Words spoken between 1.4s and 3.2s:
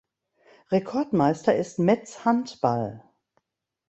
ist Metz Handball.